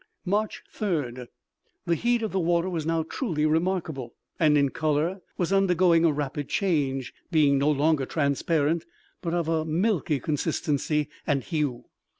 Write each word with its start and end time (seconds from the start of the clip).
March 0.25 0.63
3d. 0.75 1.27
The 1.85 1.93
heat 1.93 2.23
of 2.23 2.31
the 2.31 2.39
water 2.39 2.67
was 2.67 2.87
now 2.87 3.03
truly 3.07 3.45
remarkable, 3.45 4.15
and 4.39 4.57
in 4.57 4.69
color 4.69 5.21
was 5.37 5.53
undergoing 5.53 6.05
a 6.05 6.11
rapid 6.11 6.49
change, 6.49 7.13
being 7.29 7.59
no 7.59 7.69
longer 7.69 8.07
transparent, 8.07 8.83
but 9.21 9.35
of 9.35 9.47
a 9.47 9.63
milky 9.63 10.19
consistency 10.19 11.07
and 11.27 11.43
hue. 11.43 11.85